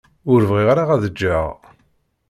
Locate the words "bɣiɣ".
0.49-0.67